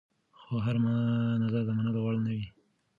خو 0.39 0.53
هر 0.65 0.75
نظر 1.43 1.61
د 1.67 1.71
منلو 1.77 1.99
وړ 2.03 2.15
نه 2.25 2.31
وي. 2.37 2.47